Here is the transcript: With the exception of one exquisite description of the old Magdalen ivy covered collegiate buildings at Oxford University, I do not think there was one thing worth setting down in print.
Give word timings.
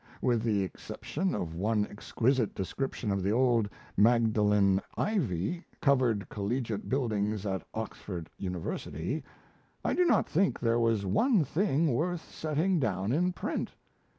With 0.19 0.41
the 0.41 0.63
exception 0.63 1.35
of 1.35 1.53
one 1.53 1.85
exquisite 1.85 2.55
description 2.55 3.11
of 3.11 3.21
the 3.21 3.29
old 3.29 3.69
Magdalen 3.95 4.81
ivy 4.97 5.63
covered 5.79 6.27
collegiate 6.27 6.89
buildings 6.89 7.45
at 7.45 7.61
Oxford 7.75 8.27
University, 8.39 9.23
I 9.85 9.93
do 9.93 10.03
not 10.05 10.27
think 10.27 10.59
there 10.59 10.79
was 10.79 11.05
one 11.05 11.43
thing 11.43 11.93
worth 11.93 12.33
setting 12.33 12.79
down 12.79 13.11
in 13.11 13.31
print. 13.31 13.75